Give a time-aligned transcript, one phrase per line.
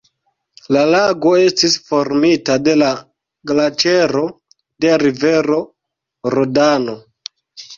[0.75, 2.89] La lago estis formita de la
[3.51, 4.25] glaĉero
[4.87, 5.61] de rivero
[6.37, 6.99] Rodano.